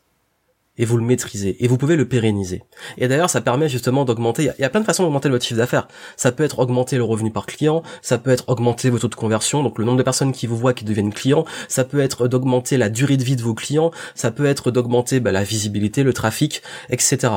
Et 0.80 0.86
vous 0.86 0.98
le 0.98 1.04
maîtrisez. 1.04 1.64
Et 1.64 1.68
vous 1.68 1.78
pouvez 1.78 1.96
le 1.96 2.08
pérenniser. 2.08 2.64
Et 2.98 3.08
d'ailleurs, 3.08 3.32
ça 3.32 3.42
permet 3.42 3.68
justement 3.68 4.06
d'augmenter, 4.06 4.52
il 4.60 4.62
y, 4.62 4.66
a 4.66 4.70
plein 4.70 4.82
de 4.82 4.86
façons 4.86 5.04
d'augmenter 5.04 5.28
votre 5.30 5.44
chiffre 5.44 5.58
d'affaires. 5.58 5.88
Ça 6.18 6.32
peut 6.32 6.44
être 6.44 6.60
augmenter 6.60 6.98
le 6.98 7.04
revenu 7.04 7.32
par 7.32 7.48
client, 7.48 7.82
ça 8.04 8.20
peut 8.20 8.30
être 8.30 8.48
augmenter 8.48 8.92
vos 8.92 9.00
taux 9.00 9.08
de 9.08 9.16
conversion, 9.16 9.64
donc 9.64 9.80
le 9.80 9.86
nombre 9.86 9.98
de 9.98 10.04
personnes 10.04 10.32
qui 10.32 10.46
vous 10.46 10.58
voient 10.58 10.74
qui 10.74 10.86
deviennent 10.86 11.14
clients, 11.14 11.46
ça 11.68 11.84
peut 11.84 12.00
être 12.00 12.28
d'augmenter 12.28 12.78
la 12.78 12.90
durée 12.90 13.18
de 13.18 13.24
vie 13.24 13.36
de 13.36 13.42
vos 13.42 13.56
clients, 13.56 13.92
ça 14.14 14.30
peut 14.30 14.46
être 14.46 14.70
d'augmenter 14.70 15.20
bah, 15.20 15.32
la 15.32 15.44
visibilité, 15.44 16.04
le 16.04 16.14
trafic, 16.14 16.62
etc. 16.90 17.34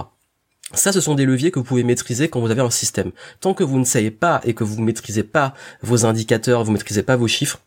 Ça, 0.74 0.92
ce 0.92 1.00
sont 1.00 1.14
des 1.14 1.24
leviers 1.24 1.50
que 1.50 1.58
vous 1.58 1.64
pouvez 1.64 1.82
maîtriser 1.82 2.28
quand 2.28 2.40
vous 2.40 2.50
avez 2.50 2.60
un 2.60 2.70
système. 2.70 3.10
Tant 3.40 3.54
que 3.54 3.64
vous 3.64 3.78
ne 3.78 3.84
savez 3.84 4.10
pas 4.10 4.40
et 4.44 4.54
que 4.54 4.64
vous 4.64 4.78
ne 4.78 4.84
maîtrisez 4.84 5.24
pas 5.24 5.54
vos 5.82 6.04
indicateurs, 6.04 6.62
vous 6.62 6.70
ne 6.70 6.76
maîtrisez 6.76 7.02
pas 7.02 7.16
vos 7.16 7.26
chiffres, 7.26 7.60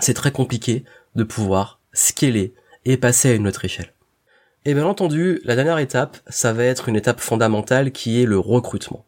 c'est 0.00 0.14
très 0.14 0.32
compliqué 0.32 0.84
de 1.14 1.22
pouvoir 1.22 1.80
scaler 1.92 2.54
et 2.84 2.96
passer 2.96 3.30
à 3.30 3.34
une 3.34 3.46
autre 3.46 3.64
échelle. 3.64 3.92
Et 4.64 4.74
bien 4.74 4.86
entendu, 4.86 5.40
la 5.44 5.56
dernière 5.56 5.78
étape, 5.78 6.16
ça 6.28 6.52
va 6.52 6.64
être 6.64 6.88
une 6.88 6.96
étape 6.96 7.20
fondamentale 7.20 7.92
qui 7.92 8.22
est 8.22 8.26
le 8.26 8.38
recrutement. 8.38 9.04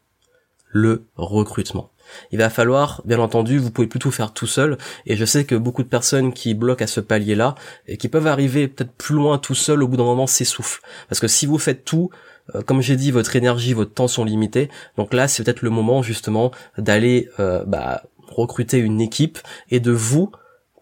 Le 0.68 1.06
recrutement. 1.16 1.90
Il 2.30 2.38
va 2.38 2.50
falloir, 2.50 3.02
bien 3.04 3.18
entendu, 3.18 3.58
vous 3.58 3.70
pouvez 3.70 3.86
plus 3.86 3.98
tout 3.98 4.10
faire 4.10 4.32
tout 4.32 4.46
seul, 4.46 4.76
et 5.06 5.16
je 5.16 5.24
sais 5.24 5.44
que 5.44 5.54
beaucoup 5.54 5.82
de 5.82 5.88
personnes 5.88 6.32
qui 6.32 6.54
bloquent 6.54 6.84
à 6.84 6.86
ce 6.86 7.00
palier-là, 7.00 7.54
et 7.86 7.96
qui 7.96 8.08
peuvent 8.08 8.26
arriver 8.26 8.68
peut-être 8.68 8.92
plus 8.92 9.14
loin 9.14 9.38
tout 9.38 9.54
seul, 9.54 9.82
au 9.82 9.88
bout 9.88 9.96
d'un 9.96 10.04
moment 10.04 10.26
s'essoufflent. 10.26 10.82
Parce 11.08 11.20
que 11.20 11.28
si 11.28 11.46
vous 11.46 11.58
faites 11.58 11.84
tout, 11.84 12.10
euh, 12.54 12.62
comme 12.62 12.80
j'ai 12.80 12.96
dit, 12.96 13.10
votre 13.10 13.34
énergie, 13.36 13.72
votre 13.72 13.94
temps 13.94 14.08
sont 14.08 14.24
limités, 14.24 14.68
donc 14.96 15.14
là 15.14 15.26
c'est 15.28 15.42
peut-être 15.42 15.62
le 15.62 15.70
moment 15.70 16.02
justement 16.02 16.52
d'aller 16.78 17.28
euh, 17.40 17.64
bah, 17.64 18.02
recruter 18.28 18.78
une 18.78 19.00
équipe, 19.00 19.38
et 19.70 19.80
de 19.80 19.92
vous, 19.92 20.30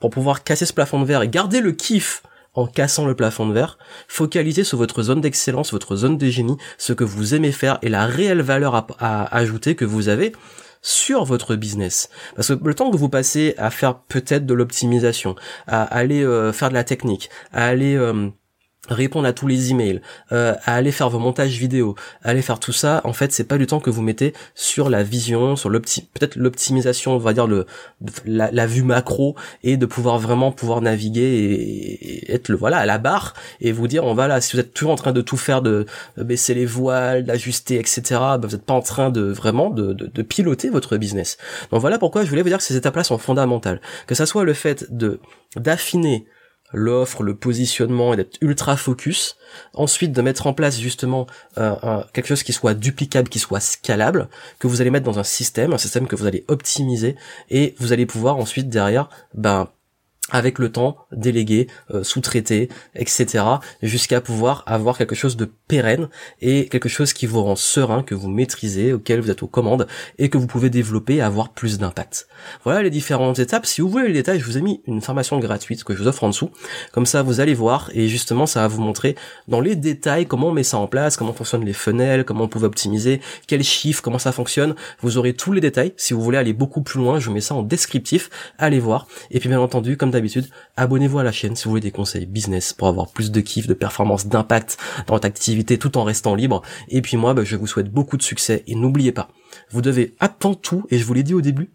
pour 0.00 0.10
pouvoir 0.10 0.44
casser 0.44 0.66
ce 0.66 0.72
plafond 0.72 1.00
de 1.00 1.06
verre 1.06 1.22
et 1.22 1.28
garder 1.28 1.60
le 1.60 1.72
kiff 1.72 2.22
en 2.54 2.66
cassant 2.66 3.06
le 3.06 3.14
plafond 3.14 3.46
de 3.46 3.52
verre, 3.52 3.78
focalisez 4.08 4.64
sur 4.64 4.78
votre 4.78 5.02
zone 5.02 5.20
d'excellence, 5.20 5.72
votre 5.72 5.96
zone 5.96 6.18
de 6.18 6.26
génie, 6.28 6.56
ce 6.78 6.92
que 6.92 7.04
vous 7.04 7.34
aimez 7.34 7.52
faire 7.52 7.78
et 7.82 7.88
la 7.88 8.06
réelle 8.06 8.42
valeur 8.42 8.86
à, 8.98 9.36
ajouter 9.36 9.74
que 9.74 9.84
vous 9.84 10.08
avez 10.08 10.32
sur 10.82 11.24
votre 11.24 11.56
business. 11.56 12.10
Parce 12.36 12.48
que 12.48 12.64
le 12.64 12.74
temps 12.74 12.90
que 12.90 12.96
vous 12.96 13.08
passez 13.08 13.54
à 13.56 13.70
faire 13.70 13.98
peut-être 14.00 14.46
de 14.46 14.54
l'optimisation, 14.54 15.34
à 15.66 15.82
aller 15.82 16.22
euh, 16.22 16.52
faire 16.52 16.68
de 16.68 16.74
la 16.74 16.84
technique, 16.84 17.30
à 17.52 17.66
aller 17.66 17.96
euh, 17.96 18.28
répondre 18.88 19.26
à 19.26 19.32
tous 19.32 19.46
les 19.46 19.70
emails, 19.70 20.00
euh, 20.32 20.54
à 20.64 20.74
aller 20.74 20.92
faire 20.92 21.08
vos 21.08 21.18
montages 21.18 21.58
vidéo, 21.58 21.94
à 22.22 22.30
aller 22.30 22.42
faire 22.42 22.60
tout 22.60 22.72
ça, 22.72 23.00
en 23.04 23.12
fait, 23.12 23.32
c'est 23.32 23.44
pas 23.44 23.58
du 23.58 23.66
temps 23.66 23.80
que 23.80 23.90
vous 23.90 24.02
mettez 24.02 24.34
sur 24.54 24.90
la 24.90 25.02
vision, 25.02 25.56
sur 25.56 25.70
l'opti, 25.70 26.08
peut-être 26.14 26.36
l'optimisation, 26.36 27.14
on 27.14 27.18
va 27.18 27.32
dire 27.32 27.46
le 27.46 27.66
la, 28.26 28.66
vue 28.66 28.82
macro 28.82 29.36
et 29.62 29.76
de 29.76 29.86
pouvoir 29.86 30.18
vraiment 30.18 30.52
pouvoir 30.52 30.80
naviguer 30.80 31.22
et, 31.22 32.32
être 32.32 32.48
le 32.48 32.56
voilà 32.56 32.78
à 32.78 32.86
la 32.86 32.98
barre 32.98 33.34
et 33.60 33.72
vous 33.72 33.86
dire 33.86 34.04
on 34.04 34.14
va 34.14 34.28
là, 34.28 34.40
si 34.40 34.56
vous 34.56 34.60
êtes 34.60 34.72
toujours 34.72 34.92
en 34.92 34.96
train 34.96 35.12
de 35.12 35.20
tout 35.20 35.36
faire, 35.36 35.62
de, 35.62 35.86
baisser 36.16 36.54
les 36.54 36.66
voiles, 36.66 37.24
d'ajuster, 37.24 37.76
etc. 37.78 38.02
Bah, 38.10 38.40
vous 38.42 38.52
n'êtes 38.56 38.64
pas 38.64 38.74
en 38.74 38.80
train 38.80 39.10
de 39.10 39.22
vraiment 39.22 39.70
de, 39.70 39.92
de, 39.92 40.22
piloter 40.22 40.70
votre 40.70 40.96
business. 40.96 41.36
Donc 41.70 41.80
voilà 41.80 41.98
pourquoi 41.98 42.24
je 42.24 42.30
voulais 42.30 42.42
vous 42.42 42.48
dire 42.48 42.58
que 42.58 42.64
ces 42.64 42.76
étapes-là 42.76 43.04
sont 43.04 43.18
fondamentales, 43.18 43.80
que 44.06 44.14
ça 44.14 44.26
soit 44.26 44.44
le 44.44 44.54
fait 44.54 44.86
de 44.90 45.20
d'affiner 45.56 46.26
l'offre, 46.72 47.22
le 47.22 47.34
positionnement 47.34 48.12
et 48.12 48.16
d'être 48.16 48.38
ultra 48.40 48.76
focus. 48.76 49.36
Ensuite, 49.74 50.12
de 50.12 50.22
mettre 50.22 50.46
en 50.46 50.54
place 50.54 50.80
justement 50.80 51.26
euh, 51.58 52.02
quelque 52.12 52.26
chose 52.26 52.42
qui 52.42 52.52
soit 52.52 52.74
duplicable, 52.74 53.28
qui 53.28 53.38
soit 53.38 53.60
scalable, 53.60 54.28
que 54.58 54.66
vous 54.66 54.80
allez 54.80 54.90
mettre 54.90 55.06
dans 55.06 55.18
un 55.18 55.24
système, 55.24 55.72
un 55.72 55.78
système 55.78 56.06
que 56.06 56.16
vous 56.16 56.26
allez 56.26 56.44
optimiser 56.48 57.16
et 57.50 57.74
vous 57.78 57.92
allez 57.92 58.06
pouvoir 58.06 58.36
ensuite 58.36 58.68
derrière, 58.68 59.08
ben 59.34 59.68
avec 60.30 60.58
le 60.58 60.72
temps 60.72 60.96
déléguer, 61.12 61.68
euh, 61.92 62.02
sous-traiter, 62.02 62.70
etc. 62.94 63.44
jusqu'à 63.82 64.20
pouvoir 64.22 64.64
avoir 64.66 64.96
quelque 64.96 65.14
chose 65.14 65.36
de 65.36 65.50
pérenne 65.68 66.08
et 66.40 66.68
quelque 66.68 66.88
chose 66.88 67.12
qui 67.12 67.26
vous 67.26 67.42
rend 67.42 67.56
serein, 67.56 68.02
que 68.02 68.14
vous 68.14 68.28
maîtrisez, 68.28 68.94
auquel 68.94 69.20
vous 69.20 69.30
êtes 69.30 69.42
aux 69.42 69.48
commandes 69.48 69.86
et 70.18 70.30
que 70.30 70.38
vous 70.38 70.46
pouvez 70.46 70.70
développer 70.70 71.16
et 71.16 71.20
avoir 71.20 71.50
plus 71.50 71.78
d'impact. 71.78 72.26
Voilà 72.64 72.82
les 72.82 72.90
différentes 72.90 73.38
étapes. 73.38 73.66
Si 73.66 73.82
vous 73.82 73.88
voulez 73.88 74.08
les 74.08 74.14
détails, 74.14 74.40
je 74.40 74.44
vous 74.46 74.56
ai 74.56 74.62
mis 74.62 74.80
une 74.86 75.02
formation 75.02 75.38
gratuite 75.38 75.84
que 75.84 75.94
je 75.94 76.02
vous 76.02 76.08
offre 76.08 76.24
en 76.24 76.28
dessous. 76.28 76.50
Comme 76.92 77.06
ça, 77.06 77.22
vous 77.22 77.40
allez 77.40 77.54
voir 77.54 77.90
et 77.92 78.08
justement, 78.08 78.46
ça 78.46 78.60
va 78.60 78.68
vous 78.68 78.82
montrer 78.82 79.16
dans 79.46 79.60
les 79.60 79.76
détails 79.76 80.26
comment 80.26 80.48
on 80.48 80.52
met 80.52 80.62
ça 80.62 80.78
en 80.78 80.86
place, 80.86 81.16
comment 81.16 81.34
fonctionnent 81.34 81.64
les 81.64 81.72
fenêtres, 81.74 82.24
comment 82.24 82.44
on 82.44 82.48
peut 82.48 82.62
optimiser, 82.64 83.20
quels 83.46 83.62
chiffres, 83.62 84.02
comment 84.02 84.18
ça 84.18 84.32
fonctionne. 84.32 84.74
Vous 85.00 85.18
aurez 85.18 85.34
tous 85.34 85.52
les 85.52 85.60
détails. 85.60 85.92
Si 85.96 86.14
vous 86.14 86.22
voulez 86.22 86.38
aller 86.38 86.54
beaucoup 86.54 86.82
plus 86.82 86.98
loin, 86.98 87.18
je 87.18 87.26
vous 87.26 87.34
mets 87.34 87.40
ça 87.40 87.54
en 87.54 87.62
descriptif. 87.62 88.30
Allez 88.58 88.80
voir. 88.80 89.06
Et 89.30 89.38
puis 89.38 89.48
bien 89.48 89.60
entendu, 89.60 89.96
comme 89.96 90.10
d'habitude, 90.10 90.23
abonnez-vous 90.76 91.18
à 91.18 91.22
la 91.22 91.32
chaîne 91.32 91.56
si 91.56 91.64
vous 91.64 91.70
voulez 91.70 91.80
des 91.80 91.90
conseils 91.90 92.26
business 92.26 92.72
pour 92.72 92.88
avoir 92.88 93.08
plus 93.08 93.30
de 93.30 93.40
kiff, 93.40 93.66
de 93.66 93.74
performance, 93.74 94.26
d'impact 94.26 94.78
dans 95.06 95.14
votre 95.14 95.26
activité 95.26 95.78
tout 95.78 95.96
en 95.98 96.04
restant 96.04 96.34
libre. 96.34 96.62
Et 96.88 97.02
puis 97.02 97.16
moi, 97.16 97.34
bah, 97.34 97.44
je 97.44 97.56
vous 97.56 97.66
souhaite 97.66 97.90
beaucoup 97.90 98.16
de 98.16 98.22
succès 98.22 98.62
et 98.66 98.74
n'oubliez 98.74 99.12
pas, 99.12 99.28
vous 99.70 99.82
devez 99.82 100.14
avant 100.20 100.54
tout, 100.54 100.86
et 100.90 100.98
je 100.98 101.04
vous 101.04 101.14
l'ai 101.14 101.22
dit 101.22 101.34
au 101.34 101.40
début, 101.40 101.70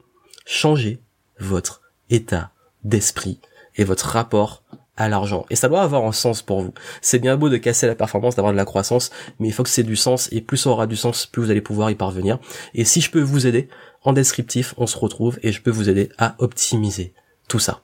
changer 0.45 0.99
votre 1.39 1.81
état 2.09 2.51
d'esprit 2.83 3.39
et 3.75 3.83
votre 3.83 4.07
rapport 4.07 4.63
à 4.97 5.07
l'argent. 5.07 5.45
Et 5.49 5.55
ça 5.55 5.69
doit 5.69 5.81
avoir 5.81 6.05
un 6.05 6.11
sens 6.11 6.41
pour 6.41 6.61
vous. 6.61 6.73
C'est 7.01 7.19
bien 7.19 7.37
beau 7.37 7.49
de 7.49 7.57
casser 7.57 7.87
la 7.87 7.95
performance, 7.95 8.35
d'avoir 8.35 8.51
de 8.51 8.57
la 8.57 8.65
croissance, 8.65 9.11
mais 9.39 9.47
il 9.47 9.53
faut 9.53 9.63
que 9.63 9.69
c'est 9.69 9.83
du 9.83 9.95
sens, 9.95 10.27
et 10.31 10.41
plus 10.41 10.57
ça 10.57 10.69
aura 10.69 10.87
du 10.87 10.97
sens, 10.97 11.25
plus 11.25 11.41
vous 11.41 11.51
allez 11.51 11.61
pouvoir 11.61 11.89
y 11.89 11.95
parvenir. 11.95 12.39
Et 12.73 12.83
si 12.83 12.99
je 12.99 13.09
peux 13.09 13.21
vous 13.21 13.47
aider, 13.47 13.69
en 14.03 14.13
descriptif, 14.13 14.73
on 14.77 14.87
se 14.87 14.97
retrouve 14.97 15.39
et 15.43 15.51
je 15.51 15.61
peux 15.61 15.71
vous 15.71 15.89
aider 15.89 16.09
à 16.17 16.35
optimiser 16.39 17.13
tout 17.47 17.59
ça. 17.59 17.81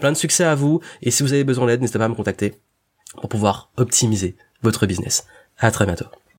Plein 0.00 0.12
de 0.12 0.16
succès 0.16 0.44
à 0.44 0.54
vous 0.54 0.80
et 1.02 1.10
si 1.10 1.22
vous 1.22 1.32
avez 1.32 1.44
besoin 1.44 1.66
d'aide, 1.66 1.80
n'hésitez 1.80 1.98
pas 1.98 2.04
à 2.04 2.08
me 2.08 2.14
contacter 2.14 2.54
pour 3.20 3.28
pouvoir 3.28 3.70
optimiser 3.76 4.36
votre 4.62 4.86
business. 4.86 5.26
À 5.58 5.70
très 5.70 5.86
bientôt. 5.86 6.06